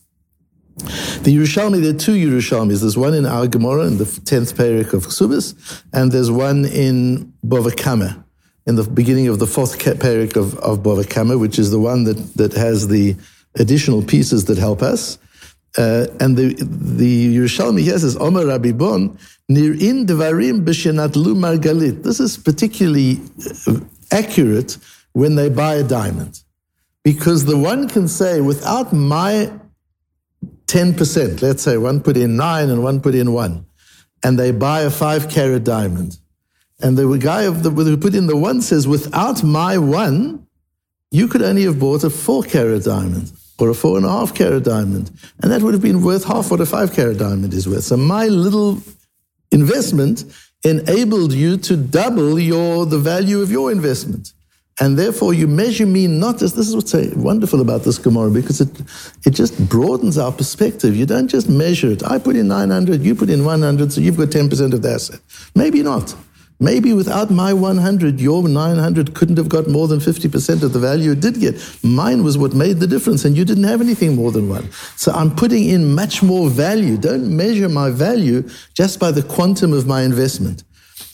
The 0.78 1.38
Yerushalmi, 1.38 1.84
there 1.84 1.94
are 1.94 1.98
two 1.98 2.16
Yerushalmis. 2.16 2.82
There's 2.82 2.98
one 2.98 3.14
in 3.14 3.28
our 3.28 3.46
Gemara 3.46 3.86
in 3.86 3.98
the 4.00 4.06
10th 4.06 4.56
parak 4.56 4.94
of 4.94 5.06
Ksubis, 5.06 5.84
and 5.94 6.12
there's 6.12 6.32
one 6.32 6.66
in 6.66 7.32
Bava 7.46 7.78
Kama, 7.78 8.26
in 8.66 8.76
the 8.76 8.84
beginning 8.84 9.28
of 9.28 9.38
the 9.38 9.46
fourth 9.46 9.78
parak 9.78 10.36
of, 10.36 10.58
of 10.60 10.80
Bava 10.80 11.08
Kama, 11.08 11.38
which 11.38 11.60
is 11.60 11.70
the 11.70 11.80
one 11.80 12.06
that, 12.06 12.16
that 12.38 12.54
has 12.54 12.88
the 12.88 13.16
additional 13.56 14.02
pieces 14.02 14.46
that 14.46 14.58
help 14.58 14.82
us. 14.82 15.20
Uh, 15.78 16.08
and 16.20 16.36
the 16.36 16.54
the 16.60 17.38
Yerushalmi 17.38 17.82
here 17.82 17.98
says, 17.98 18.18
Omer 18.18 18.46
Rabbi 18.46 18.74
Bon, 18.74 19.18
Nir'in 19.50 20.06
Devarim 20.06 20.66
B'Shenatlu 20.66 21.34
Margalit. 21.36 22.04
This 22.04 22.20
is 22.20 22.38
particularly 22.38 23.22
uh, 23.68 23.80
accurate 24.12 24.78
when 25.14 25.36
they 25.36 25.48
buy 25.48 25.76
a 25.76 25.84
diamond. 25.84 26.42
Because 27.04 27.46
the 27.46 27.58
one 27.58 27.88
can 27.88 28.08
say, 28.08 28.42
without 28.42 28.92
my 28.94 29.50
10%, 30.68 31.42
let's 31.42 31.64
say 31.64 31.78
one 31.78 32.02
put 32.02 32.18
in 32.18 32.36
nine 32.36 32.70
and 32.70 32.84
one 32.84 33.00
put 33.00 33.16
in 33.16 33.32
one, 33.32 33.66
and 34.24 34.38
they 34.38 34.52
buy 34.52 34.82
a 34.82 34.90
five 34.90 35.30
carat 35.30 35.64
diamond. 35.64 36.18
And 36.82 36.98
the 36.98 37.18
guy 37.18 37.50
the, 37.50 37.70
who 37.70 37.98
put 37.98 38.14
in 38.14 38.28
the 38.28 38.36
one 38.36 38.62
says, 38.62 38.88
without 38.88 39.42
my 39.44 39.78
one, 39.78 40.48
you 41.12 41.28
could 41.28 41.42
only 41.42 41.64
have 41.64 41.80
bought 41.80 42.04
a 42.04 42.10
four 42.10 42.44
carat 42.44 42.84
diamond 42.84 43.32
or 43.62 43.70
a 43.70 43.74
four 43.74 43.98
and 43.98 44.06
a 44.06 44.10
half 44.10 44.34
carat 44.34 44.64
diamond. 44.64 45.12
And 45.42 45.52
that 45.52 45.62
would 45.62 45.74
have 45.74 45.84
been 45.84 46.02
worth 46.02 46.26
half 46.26 46.50
what 46.50 46.60
a 46.60 46.66
five 46.66 46.94
carat 46.94 47.20
diamond 47.20 47.54
is 47.54 47.68
worth. 47.68 47.84
So 47.84 47.98
my 47.98 48.28
little 48.28 48.82
investment 49.52 50.26
enabled 50.64 51.34
you 51.34 51.58
to 51.58 51.76
double 51.76 52.40
your, 52.40 52.86
the 52.86 53.00
value 53.00 53.42
of 53.42 53.52
your 53.52 53.72
investment. 53.72 54.34
And 54.80 54.98
therefore, 54.98 55.34
you 55.34 55.48
measure 55.48 55.86
me 55.86 56.08
not 56.08 56.42
as 56.42 56.56
this 56.56 56.68
is 56.68 56.76
what's 56.76 56.94
wonderful 57.16 57.62
about 57.62 57.84
this 57.84 57.98
Gemara 57.98 58.32
because 58.32 58.62
it, 58.62 58.70
it 59.26 59.32
just 59.32 59.70
broadens 59.70 60.18
our 60.18 60.32
perspective. 60.32 60.96
You 60.96 61.06
don't 61.06 61.28
just 61.28 61.50
measure 61.50 61.92
it. 61.92 62.04
I 62.04 62.18
put 62.18 62.36
in 62.36 62.48
900, 62.48 63.02
you 63.02 63.14
put 63.14 63.30
in 63.30 63.44
100, 63.46 63.94
so 63.94 64.02
you've 64.02 64.18
got 64.18 64.30
10% 64.30 64.74
of 64.74 64.82
the 64.82 64.90
asset. 64.90 65.20
Maybe 65.56 65.84
not. 65.84 66.16
Maybe 66.62 66.94
without 66.94 67.32
my 67.32 67.54
100, 67.54 68.22
your 68.22 68.48
900 68.48 69.16
couldn't 69.16 69.38
have 69.38 69.50
got 69.50 69.68
more 69.68 69.88
than 69.88 70.00
50% 70.00 70.62
of 70.62 70.74
the 70.74 70.80
value 70.80 71.14
it 71.14 71.20
did 71.20 71.40
get. 71.40 71.56
Mine 71.84 72.24
was 72.24 72.38
what 72.38 72.54
made 72.54 72.80
the 72.80 72.86
difference, 72.86 73.26
and 73.26 73.36
you 73.36 73.44
didn't 73.44 73.64
have 73.64 73.82
anything 73.82 74.16
more 74.16 74.32
than 74.32 74.48
one. 74.48 74.72
So 74.96 75.12
I'm 75.12 75.36
putting 75.36 75.66
in 75.66 75.96
much 75.96 76.22
more 76.22 76.52
value. 76.52 76.98
Don't 76.98 77.36
measure 77.36 77.68
my 77.68 77.90
value 77.90 78.48
just 78.76 79.00
by 79.00 79.10
the 79.10 79.24
quantum 79.24 79.74
of 79.74 79.88
my 79.88 80.04
investment. 80.04 80.64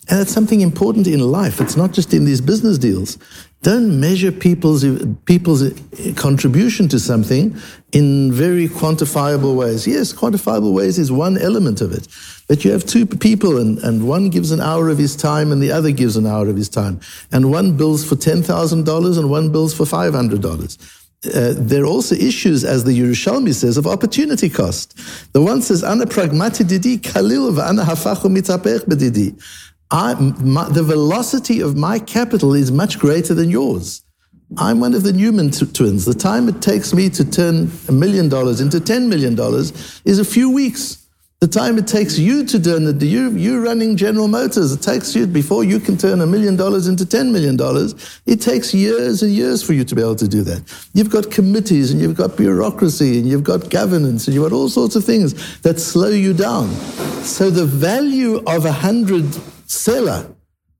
And 0.09 0.19
that's 0.19 0.31
something 0.31 0.61
important 0.61 1.05
in 1.05 1.19
life. 1.19 1.59
It's 1.59 1.75
not 1.75 1.91
just 1.91 2.13
in 2.13 2.23
these 2.23 2.39
business 2.39 2.77
deals. 2.77 3.17
Don't 3.61 3.99
measure 3.99 4.31
people's, 4.31 4.85
people's 5.25 5.63
contribution 6.15 6.87
to 6.89 6.99
something 6.99 7.57
in 7.91 8.31
very 8.31 8.69
quantifiable 8.69 9.55
ways. 9.55 9.85
Yes, 9.85 10.13
quantifiable 10.13 10.73
ways 10.73 10.97
is 10.97 11.11
one 11.11 11.37
element 11.37 11.81
of 11.81 11.91
it. 11.91 12.07
But 12.47 12.63
you 12.63 12.71
have 12.71 12.85
two 12.85 13.05
people 13.05 13.57
and, 13.57 13.79
and 13.79 14.07
one 14.07 14.29
gives 14.29 14.51
an 14.51 14.61
hour 14.61 14.89
of 14.89 14.97
his 14.97 15.15
time 15.15 15.51
and 15.51 15.61
the 15.61 15.71
other 15.71 15.91
gives 15.91 16.15
an 16.15 16.25
hour 16.25 16.47
of 16.47 16.55
his 16.55 16.69
time. 16.69 17.01
And 17.31 17.51
one 17.51 17.75
bills 17.75 18.07
for 18.07 18.15
$10,000 18.15 19.17
and 19.17 19.29
one 19.29 19.51
bills 19.51 19.73
for 19.73 19.83
$500. 19.83 20.77
Uh, 21.25 21.53
there 21.57 21.81
are 21.81 21.87
also 21.87 22.15
issues, 22.15 22.63
as 22.63 22.83
the 22.83 22.97
Yerushalmi 22.97 23.53
says, 23.53 23.75
of 23.75 23.87
opportunity 23.87 24.49
cost. 24.49 24.95
The 25.33 25.41
one 25.41 25.63
says, 25.63 25.83
"Ana 25.83 26.05
pragmati 26.05 26.65
didi 26.65 26.99
kalil 26.99 27.59
ana 27.59 27.83
hafachu 27.83 28.29
mitapech 28.29 28.85
bedidi." 28.85 29.33
I, 29.91 30.13
my, 30.15 30.67
the 30.69 30.83
velocity 30.83 31.61
of 31.61 31.77
my 31.77 31.99
capital 31.99 32.53
is 32.53 32.71
much 32.71 32.99
greater 32.99 33.33
than 33.33 33.49
yours. 33.49 34.03
I'm 34.57 34.79
one 34.79 34.93
of 34.93 35.03
the 35.03 35.13
Newman 35.13 35.51
t- 35.51 35.65
twins. 35.65 36.05
The 36.05 36.13
time 36.13 36.47
it 36.47 36.61
takes 36.61 36.93
me 36.93 37.09
to 37.11 37.29
turn 37.29 37.69
a 37.89 37.91
million 37.91 38.29
dollars 38.29 38.61
into 38.61 38.79
$10 38.79 39.07
million 39.07 39.37
is 40.05 40.19
a 40.19 40.25
few 40.25 40.49
weeks. 40.49 41.05
The 41.39 41.47
time 41.47 41.77
it 41.77 41.85
takes 41.85 42.17
you 42.17 42.43
to 42.45 42.59
turn 42.59 42.87
it, 42.87 42.99
you, 43.01 43.29
you 43.31 43.63
running 43.63 43.95
General 43.95 44.27
Motors, 44.27 44.71
it 44.71 44.81
takes 44.81 45.15
you, 45.15 45.27
before 45.27 45.63
you 45.63 45.79
can 45.79 45.95
turn 45.95 46.21
a 46.21 46.25
million 46.25 46.55
dollars 46.55 46.87
into 46.87 47.05
$10 47.05 47.31
million, 47.31 47.57
it 48.25 48.41
takes 48.41 48.73
years 48.73 49.21
and 49.21 49.31
years 49.31 49.61
for 49.61 49.73
you 49.73 49.83
to 49.83 49.93
be 49.93 50.01
able 50.01 50.15
to 50.15 50.27
do 50.27 50.41
that. 50.43 50.63
You've 50.93 51.11
got 51.11 51.29
committees 51.29 51.91
and 51.91 52.01
you've 52.01 52.15
got 52.15 52.37
bureaucracy 52.37 53.19
and 53.19 53.27
you've 53.27 53.43
got 53.43 53.69
governance 53.69 54.27
and 54.27 54.33
you've 54.33 54.45
got 54.45 54.55
all 54.55 54.67
sorts 54.67 54.95
of 54.95 55.05
things 55.05 55.59
that 55.61 55.79
slow 55.79 56.09
you 56.09 56.33
down. 56.33 56.71
So 57.21 57.51
the 57.51 57.65
value 57.65 58.41
of 58.47 58.65
a 58.65 58.71
hundred 58.71 59.25
seller, 59.67 60.33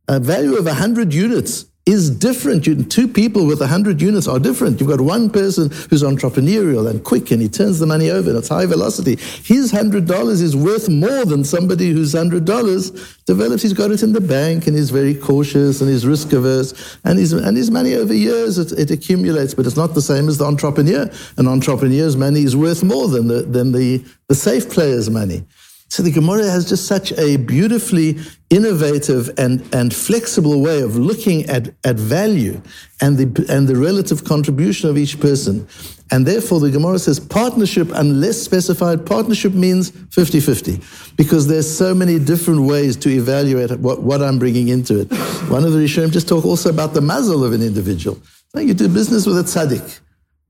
a 0.08 0.20
value 0.20 0.56
of 0.56 0.66
100 0.66 1.14
units 1.14 1.66
is 1.88 2.10
different. 2.10 2.68
You, 2.68 2.84
two 2.84 3.08
people 3.08 3.48
with 3.48 3.62
100 3.62 4.02
units 4.02 4.28
are 4.28 4.40
different. 4.40 4.80
You've 4.80 4.90
got 4.90 5.00
one 5.00 5.30
person 5.30 5.70
who's 5.90 6.04
entrepreneurial 6.04 6.90
and 6.90 7.02
quick 7.02 7.32
and 7.32 7.42
he 7.42 7.48
turns 7.48 7.80
the 7.80 7.86
money 7.86 8.10
over 8.10 8.30
and 8.30 8.38
it's 8.38 8.50
high 8.50 8.66
velocity. 8.66 9.16
His 9.16 9.72
$100 9.72 10.30
is 10.30 10.54
worth 10.54 10.90
more 10.90 11.24
than 11.24 11.46
somebody 11.46 11.92
whose 11.92 12.14
$100 12.14 13.26
develops. 13.26 13.64
He's 13.64 13.72
got 13.72 13.92
it 13.92 14.04
in 14.04 14.12
the 14.12 14.20
bank 14.20 14.68
and 14.68 14.76
he's 14.76 14.90
very 14.90 15.16
cautious 15.16 15.80
and 15.80 15.90
he's 15.90 16.06
risk 16.06 16.34
averse 16.34 16.98
and 17.06 17.18
his, 17.18 17.32
and 17.32 17.56
his 17.56 17.72
money 17.72 17.96
over 17.96 18.14
years 18.14 18.58
it, 18.58 18.78
it 18.78 18.92
accumulates, 18.92 19.54
but 19.54 19.66
it's 19.66 19.78
not 19.78 19.94
the 19.94 20.02
same 20.02 20.28
as 20.28 20.38
the 20.38 20.46
entrepreneur. 20.46 21.10
An 21.38 21.48
entrepreneur's 21.48 22.18
money 22.18 22.42
is 22.42 22.56
worth 22.56 22.84
more 22.84 23.08
than 23.08 23.28
the, 23.28 23.44
than 23.44 23.72
the, 23.72 24.04
the 24.28 24.36
safe 24.36 24.70
player's 24.70 25.10
money. 25.10 25.46
So 25.90 26.04
the 26.04 26.12
Gemara 26.12 26.50
has 26.50 26.68
just 26.68 26.86
such 26.86 27.14
a 27.14 27.38
beautifully 27.38 28.18
innovative 28.50 29.30
and, 29.38 29.64
and 29.74 29.96
flexible 29.96 30.62
way 30.62 30.82
of 30.82 30.98
looking 30.98 31.46
at, 31.46 31.74
at 31.86 31.96
value 31.96 32.62
and 33.02 33.18
the, 33.18 33.46
and 33.50 33.68
the 33.68 33.76
relative 33.76 34.26
contribution 34.26 34.90
of 34.90 34.98
each 34.98 35.20
person. 35.20 35.68
And 36.12 36.26
therefore, 36.26 36.60
the 36.60 36.72
Gemara 36.72 37.00
says 37.00 37.20
partnership, 37.20 37.90
unless 37.94 38.42
specified, 38.42 39.06
partnership 39.06 39.54
means 39.54 39.92
50 40.12 40.40
50, 40.40 40.80
because 41.16 41.48
there's 41.48 41.70
so 41.70 41.94
many 41.94 42.20
different 42.20 42.62
ways 42.62 42.96
to 42.98 43.10
evaluate 43.10 43.72
what, 43.80 44.02
what 44.02 44.22
I'm 44.22 44.40
bringing 44.40 44.70
into 44.70 45.02
it. 45.02 45.12
One 45.50 45.66
of 45.66 45.74
the 45.74 45.80
Rishonim 45.80 46.12
just 46.12 46.28
talk 46.28 46.46
also 46.46 46.70
about 46.70 46.94
the 46.94 47.02
mazel 47.02 47.44
of 47.44 47.54
an 47.54 47.62
individual. 47.62 48.22
You 48.56 48.74
do 48.74 48.88
business 48.88 49.26
with 49.26 49.38
a 49.38 49.44
tzaddik, 49.44 50.00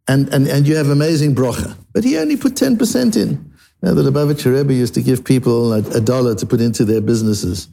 and, 0.07 0.29
and, 0.33 0.47
and 0.47 0.67
you 0.67 0.75
have 0.75 0.89
amazing 0.89 1.35
brocha, 1.35 1.75
but 1.93 2.03
he 2.03 2.17
only 2.17 2.37
put 2.37 2.53
10% 2.53 3.17
in. 3.17 3.51
Now, 3.81 3.93
the 3.93 4.01
Lubavitcher 4.01 4.53
Rebbe 4.55 4.73
used 4.73 4.95
to 4.95 5.01
give 5.01 5.23
people 5.23 5.73
a, 5.73 5.79
a, 5.79 6.01
dollar 6.01 6.33
to 6.35 6.45
put 6.45 6.61
into 6.61 6.83
their 6.83 7.01
businesses. 7.01 7.67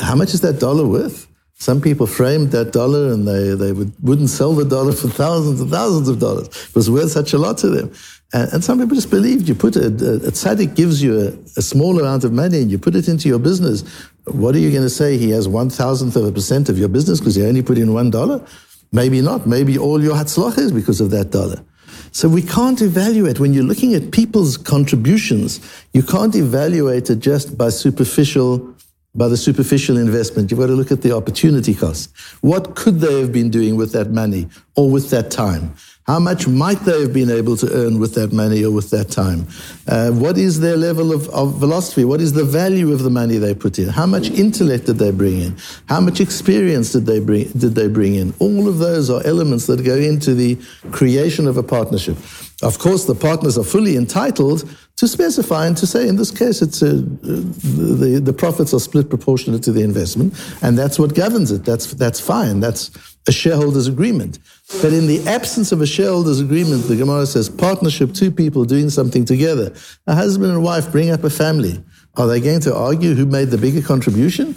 How 0.00 0.14
much 0.14 0.34
is 0.34 0.42
that 0.42 0.60
dollar 0.60 0.86
worth? 0.86 1.26
Some 1.54 1.80
people 1.80 2.06
framed 2.06 2.52
that 2.52 2.72
dollar 2.72 3.12
and 3.12 3.26
they, 3.26 3.54
they 3.54 3.72
would, 3.72 3.92
wouldn't 4.00 4.28
sell 4.28 4.52
the 4.52 4.64
dollar 4.64 4.92
for 4.92 5.08
thousands 5.08 5.60
and 5.60 5.70
thousands 5.70 6.08
of 6.08 6.20
dollars. 6.20 6.48
It 6.48 6.74
was 6.74 6.90
worth 6.90 7.10
such 7.10 7.32
a 7.32 7.38
lot 7.38 7.58
to 7.58 7.68
them. 7.68 7.92
And, 8.32 8.52
and 8.52 8.64
some 8.64 8.78
people 8.78 8.94
just 8.94 9.10
believed 9.10 9.48
you 9.48 9.54
put 9.54 9.74
a, 9.74 9.86
a, 9.86 10.30
tzaddik 10.30 10.76
gives 10.76 11.02
you 11.02 11.18
a, 11.18 11.26
a, 11.56 11.62
small 11.62 11.98
amount 11.98 12.24
of 12.24 12.32
money 12.32 12.60
and 12.60 12.70
you 12.70 12.78
put 12.78 12.94
it 12.94 13.08
into 13.08 13.26
your 13.28 13.38
business. 13.38 13.82
What 14.26 14.54
are 14.54 14.58
you 14.58 14.70
going 14.70 14.82
to 14.82 14.90
say? 14.90 15.16
He 15.16 15.30
has 15.30 15.48
one 15.48 15.70
thousandth 15.70 16.14
of 16.14 16.24
a 16.26 16.32
percent 16.32 16.68
of 16.68 16.78
your 16.78 16.88
business 16.88 17.18
because 17.18 17.34
he 17.34 17.44
only 17.44 17.62
put 17.62 17.78
in 17.78 17.92
one 17.94 18.10
dollar? 18.10 18.44
Maybe 18.92 19.20
not. 19.20 19.46
Maybe 19.46 19.78
all 19.78 20.02
your 20.02 20.14
hatzlach 20.14 20.58
is 20.58 20.72
because 20.72 21.00
of 21.00 21.10
that 21.10 21.30
dollar. 21.30 21.64
So 22.12 22.28
we 22.28 22.42
can't 22.42 22.80
evaluate, 22.80 23.40
when 23.40 23.52
you're 23.52 23.64
looking 23.64 23.94
at 23.94 24.10
people's 24.10 24.56
contributions, 24.56 25.60
you 25.92 26.02
can't 26.02 26.34
evaluate 26.34 27.10
it 27.10 27.20
just 27.20 27.56
by 27.56 27.70
superficial 27.70 28.74
by 29.14 29.26
the 29.26 29.36
superficial 29.36 29.96
investment. 29.96 30.50
You've 30.50 30.60
got 30.60 30.66
to 30.66 30.74
look 30.74 30.92
at 30.92 31.02
the 31.02 31.16
opportunity 31.16 31.74
cost. 31.74 32.16
What 32.40 32.76
could 32.76 33.00
they 33.00 33.20
have 33.20 33.32
been 33.32 33.50
doing 33.50 33.74
with 33.74 33.92
that 33.92 34.10
money 34.10 34.48
or 34.76 34.88
with 34.90 35.10
that 35.10 35.30
time? 35.30 35.74
How 36.08 36.18
much 36.18 36.48
might 36.48 36.80
they 36.86 37.02
have 37.02 37.12
been 37.12 37.30
able 37.30 37.54
to 37.58 37.70
earn 37.70 37.98
with 37.98 38.14
that 38.14 38.32
money 38.32 38.64
or 38.64 38.70
with 38.70 38.88
that 38.92 39.10
time? 39.10 39.46
Uh, 39.86 40.10
what 40.10 40.38
is 40.38 40.58
their 40.58 40.78
level 40.78 41.12
of, 41.12 41.28
of? 41.28 41.60
What 41.60 42.22
is 42.22 42.32
the 42.32 42.46
value 42.46 42.94
of 42.94 43.02
the 43.02 43.10
money 43.10 43.36
they 43.36 43.54
put 43.54 43.78
in? 43.78 43.90
How 43.90 44.06
much 44.06 44.30
intellect 44.30 44.86
did 44.86 44.96
they 44.96 45.10
bring 45.10 45.38
in? 45.38 45.58
How 45.86 46.00
much 46.00 46.22
experience 46.22 46.92
did 46.92 47.04
they 47.04 47.20
bring, 47.20 47.50
did 47.50 47.74
they 47.74 47.88
bring 47.88 48.14
in? 48.14 48.32
All 48.38 48.68
of 48.68 48.78
those 48.78 49.10
are 49.10 49.20
elements 49.26 49.66
that 49.66 49.84
go 49.84 49.96
into 49.96 50.34
the 50.34 50.56
creation 50.92 51.46
of 51.46 51.58
a 51.58 51.62
partnership. 51.62 52.16
Of 52.60 52.80
course, 52.80 53.04
the 53.04 53.14
partners 53.14 53.56
are 53.56 53.64
fully 53.64 53.96
entitled 53.96 54.68
to 54.96 55.06
specify 55.06 55.66
and 55.66 55.76
to 55.76 55.86
say, 55.86 56.08
in 56.08 56.16
this 56.16 56.32
case, 56.32 56.60
it's 56.60 56.82
uh, 56.82 56.86
a, 56.86 56.90
the, 56.90 58.20
the 58.20 58.32
profits 58.32 58.74
are 58.74 58.80
split 58.80 59.08
proportionate 59.08 59.62
to 59.62 59.72
the 59.72 59.82
investment, 59.82 60.34
and 60.60 60.76
that's 60.76 60.98
what 60.98 61.14
governs 61.14 61.52
it. 61.52 61.64
That's, 61.64 61.94
that's 61.94 62.18
fine. 62.18 62.58
That's 62.58 62.90
a 63.28 63.32
shareholders 63.32 63.86
agreement. 63.86 64.40
But 64.82 64.92
in 64.92 65.06
the 65.06 65.24
absence 65.28 65.70
of 65.70 65.80
a 65.80 65.86
shareholders 65.86 66.40
agreement, 66.40 66.88
the 66.88 66.96
Gemara 66.96 67.26
says 67.26 67.48
partnership, 67.48 68.12
two 68.12 68.32
people 68.32 68.64
doing 68.64 68.90
something 68.90 69.24
together. 69.24 69.72
A 70.08 70.16
husband 70.16 70.50
and 70.50 70.64
wife 70.64 70.90
bring 70.90 71.10
up 71.10 71.22
a 71.22 71.30
family. 71.30 71.80
Are 72.16 72.26
they 72.26 72.40
going 72.40 72.60
to 72.60 72.74
argue 72.74 73.14
who 73.14 73.24
made 73.24 73.50
the 73.50 73.58
bigger 73.58 73.82
contribution? 73.82 74.56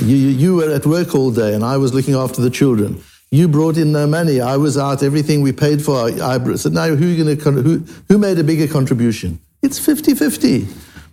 You, 0.00 0.16
you, 0.16 0.28
you 0.28 0.56
were 0.56 0.70
at 0.70 0.84
work 0.84 1.14
all 1.14 1.30
day 1.30 1.54
and 1.54 1.62
I 1.62 1.76
was 1.76 1.94
looking 1.94 2.14
after 2.14 2.42
the 2.42 2.50
children. 2.50 3.00
You 3.36 3.48
brought 3.48 3.76
in 3.76 3.92
no 3.92 4.06
money. 4.06 4.40
I 4.40 4.56
was 4.56 4.78
out. 4.78 5.02
Everything 5.02 5.42
we 5.42 5.52
paid 5.52 5.84
for. 5.84 6.08
I 6.08 6.54
said, 6.54 6.72
now 6.72 6.86
who, 6.86 7.22
going 7.22 7.36
to, 7.36 7.50
who, 7.50 7.78
who 8.08 8.16
made 8.16 8.38
a 8.38 8.44
bigger 8.44 8.66
contribution? 8.66 9.38
It's 9.62 9.78
50 9.78 10.14
50. 10.14 10.66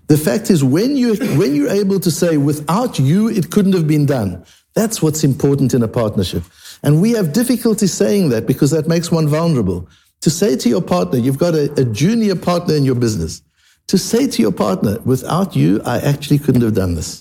The 0.08 0.18
fact 0.18 0.50
is, 0.50 0.63
when, 0.63 0.96
you, 0.96 1.15
when 1.38 1.53
you're 1.53 1.70
able 1.70 2.00
to 2.00 2.10
say, 2.10 2.38
without 2.38 2.98
you, 2.98 3.27
it 3.27 3.51
couldn't 3.51 3.74
have 3.74 3.89
been 3.89 4.06
done, 4.06 4.46
that's 4.74 5.01
what's 5.01 5.25
important 5.25 5.74
in 5.74 5.84
a 5.84 5.88
partnership. 5.89 6.44
And 6.82 7.01
we 7.01 7.12
have 7.12 7.34
difficulty 7.34 7.88
saying 7.88 8.30
that 8.30 8.48
because 8.48 8.72
that 8.72 8.88
makes 8.88 9.12
one 9.12 9.27
vulnerable. 9.27 9.89
To 10.22 10.30
say 10.30 10.56
to 10.56 10.70
your 10.70 10.82
partner, 10.82 11.20
you've 11.20 11.38
got 11.38 11.56
a, 11.56 11.74
a 11.74 11.84
junior 11.84 12.38
partner 12.38 12.75
in 12.75 12.86
your 12.86 12.96
business, 12.96 13.42
to 13.88 13.98
say 13.98 14.27
to 14.27 14.42
your 14.42 14.53
partner, 14.53 14.98
without 15.03 15.58
you, 15.58 15.82
I 15.84 16.00
actually 16.00 16.39
couldn't 16.39 16.62
have 16.62 16.74
done 16.74 16.96
this. 16.96 17.20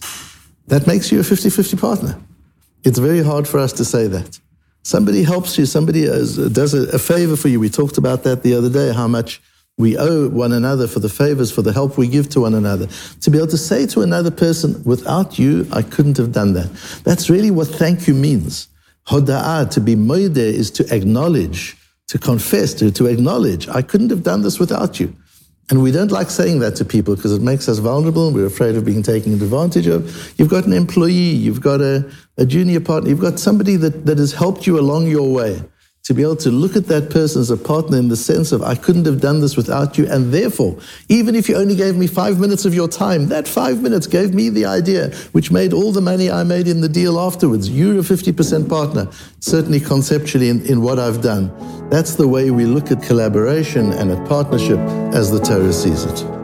That 0.69 0.87
makes 0.87 1.11
you 1.11 1.19
a 1.19 1.25
50 1.25 1.51
50 1.51 1.77
partner. 1.77 2.21
It's 2.85 3.01
very 3.01 3.25
hard 3.25 3.49
for 3.49 3.59
us 3.59 3.73
to 3.73 3.85
say 3.85 4.07
that. 4.07 4.39
Somebody 4.83 5.23
helps 5.23 5.57
you, 5.59 5.67
somebody 5.67 6.03
does 6.07 6.75
a, 6.75 6.99
favor 6.99 7.37
for 7.37 7.49
you. 7.49 7.61
We 7.61 7.69
talked 7.69 7.99
about 7.99 8.25
that 8.25 8.43
the 8.43 8.55
other 8.55 8.69
day, 8.69 8.93
how 8.93 9.07
much 9.07 9.41
we 9.79 9.97
owe 9.97 10.29
one 10.29 10.53
another 10.53 10.87
for 10.87 10.99
the 10.99 11.09
favors, 11.09 11.51
for 11.51 11.63
the 11.63 11.73
help 11.73 11.97
we 11.97 12.09
give 12.09 12.29
to 12.31 12.41
one 12.41 12.55
another. 12.55 12.89
To 13.21 13.31
be 13.31 13.39
able 13.39 13.49
to 13.49 13.59
say 13.59 13.87
to 13.87 14.03
another 14.03 14.31
person, 14.31 14.83
without 14.85 15.39
you, 15.39 15.67
I 15.73 15.83
couldn't 15.83 16.17
have 16.19 16.33
done 16.33 16.53
that. 16.55 16.71
That's 17.05 17.31
really 17.31 17.51
what 17.51 17.69
thank 17.69 18.07
you 18.07 18.15
means. 18.15 18.69
Hoda'ah, 19.09 19.71
to 19.71 19.81
be 19.81 19.95
moide, 19.95 20.37
is 20.37 20.71
to 20.73 20.95
acknowledge, 20.95 21.77
to 22.09 22.19
confess, 22.19 22.75
to, 22.75 22.91
to 22.91 23.07
acknowledge, 23.07 23.69
I 23.69 23.83
couldn't 23.83 24.11
have 24.11 24.23
done 24.23 24.43
this 24.43 24.59
without 24.59 25.01
you. 25.01 25.15
And 25.71 25.83
we 25.83 25.91
don't 25.91 26.11
like 26.11 26.29
saying 26.29 26.59
that 26.59 26.77
to 26.77 26.85
people 26.85 27.17
because 27.17 27.33
it 27.33 27.41
makes 27.41 27.69
us 27.69 27.79
vulnerable 27.79 28.31
we're 28.31 28.47
afraid 28.47 28.77
of 28.77 28.85
being 28.85 29.03
taken 29.03 29.33
advantage 29.35 29.87
of. 29.87 30.33
You've 30.39 30.51
got 30.51 30.67
an 30.67 30.73
employee, 30.73 31.13
you've 31.13 31.61
got 31.61 31.81
a, 31.81 32.11
a 32.37 32.45
junior 32.45 32.81
partner, 32.81 33.11
you've 33.11 33.21
got 33.21 33.39
somebody 33.39 33.77
that, 33.77 34.05
that 34.07 34.19
has 34.19 34.33
helped 34.33 34.67
you 34.67 34.79
along 34.79 35.07
your 35.07 35.33
way 35.33 35.63
to 36.05 36.15
be 36.15 36.23
able 36.23 36.35
to 36.35 36.51
look 36.51 36.75
at 36.75 36.87
that 36.87 37.11
person 37.11 37.41
as 37.41 37.51
a 37.51 37.57
partner 37.57 37.97
in 37.97 38.09
the 38.09 38.17
sense 38.17 38.51
of, 38.51 38.61
I 38.61 38.75
couldn't 38.75 39.07
have 39.07 39.21
done 39.21 39.41
this 39.41 39.57
without 39.57 39.97
you. 39.97 40.09
And 40.11 40.35
therefore, 40.35 40.77
even 41.09 41.37
if 41.37 41.49
you 41.49 41.55
only 41.55 41.77
gave 41.77 41.97
me 41.97 42.09
five 42.09 42.41
minutes 42.41 42.65
of 42.65 42.75
your 42.75 42.89
time, 42.89 43.29
that 43.29 43.47
five 43.47 43.81
minutes 43.83 44.09
gave 44.09 44.35
me 44.35 44.49
the 44.49 44.67
idea, 44.67 45.15
which 45.31 45.53
made 45.53 45.73
all 45.73 45.93
the 45.93 46.01
money 46.01 46.29
I 46.29 46.43
made 46.43 46.67
in 46.67 46.81
the 46.81 46.89
deal 46.89 47.21
afterwards. 47.21 47.71
You're 47.71 48.01
a 48.01 48.03
50% 48.03 48.69
partner, 48.69 49.09
certainly 49.39 49.79
conceptually 49.79 50.49
in, 50.49 50.67
in 50.67 50.83
what 50.83 50.99
I've 50.99 51.23
done. 51.23 51.53
That's 51.89 52.17
the 52.17 52.27
way 52.27 52.51
we 52.51 52.65
look 52.65 52.91
at 52.91 53.01
collaboration 53.01 53.93
and 53.93 54.11
at 54.11 54.29
partnership 54.29 54.81
as 55.15 55.31
the 55.31 55.39
Torah 55.39 55.73
sees 55.73 56.05
it. 56.05 56.42